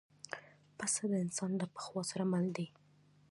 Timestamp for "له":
1.61-1.65